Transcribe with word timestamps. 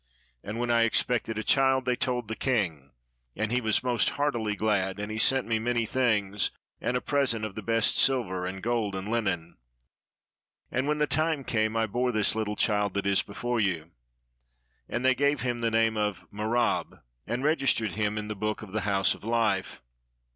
And 0.43 0.57
when 0.57 0.71
I 0.71 0.81
expected 0.81 1.37
a 1.37 1.43
child, 1.43 1.85
they 1.85 1.95
told 1.95 2.27
the 2.27 2.35
king, 2.35 2.89
and 3.35 3.51
he 3.51 3.61
was 3.61 3.83
most 3.83 4.09
heartily 4.17 4.55
glad; 4.55 4.97
and 4.99 5.11
he 5.11 5.19
sent 5.19 5.45
me 5.45 5.59
many 5.59 5.85
things, 5.85 6.49
and 6.79 6.97
a 6.97 7.01
present 7.01 7.45
of 7.45 7.53
the 7.53 7.61
best 7.61 7.97
silver 7.99 8.43
and 8.47 8.63
gold 8.63 8.95
and 8.95 9.07
linen. 9.09 9.57
And 10.71 10.87
when 10.87 10.97
the 10.97 11.05
time 11.05 11.43
came, 11.43 11.77
I 11.77 11.85
bore 11.85 12.11
this 12.11 12.33
little 12.33 12.55
child 12.55 12.95
that 12.95 13.05
is 13.05 13.21
before 13.21 13.59
you. 13.59 13.91
And 14.89 15.05
they 15.05 15.13
gave 15.13 15.41
him 15.41 15.61
the 15.61 15.69
name 15.69 15.97
of 15.97 16.25
Merab, 16.31 17.03
and 17.27 17.43
registered 17.43 17.93
him 17.93 18.17
in 18.17 18.27
the 18.27 18.33
book 18.33 18.63
of 18.63 18.71
the 18.73 18.81
"House 18.81 19.13
of 19.13 19.23
Life." 19.23 19.83